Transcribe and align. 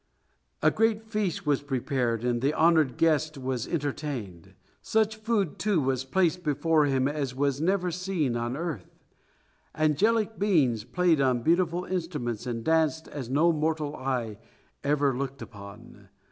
A 0.63 0.71
great 0.71 1.03
feast 1.03 1.45
was 1.45 1.61
prepared, 1.61 2.23
and 2.23 2.41
the 2.41 2.55
honoured 2.55 2.97
guest 2.97 3.37
was 3.37 3.67
entertained. 3.67 4.55
Such 4.81 5.15
food, 5.17 5.59
too, 5.59 5.79
was 5.79 6.05
placed 6.05 6.41
before 6.43 6.85
him 6.85 7.07
as 7.07 7.35
was 7.35 7.61
never 7.61 7.91
seen 7.91 8.35
on 8.35 8.57
earth. 8.57 8.97
Angelic 9.75 10.39
beings 10.39 10.85
played 10.85 11.21
on 11.21 11.43
beautiful 11.43 11.85
instruments 11.85 12.47
and 12.47 12.63
danced 12.63 13.09
as 13.09 13.29
no 13.29 13.51
mortal 13.53 13.95
eye 13.95 14.39
ever 14.83 15.15
looked 15.15 15.43
upon. 15.43 16.09